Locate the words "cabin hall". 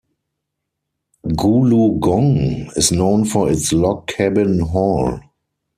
4.07-5.19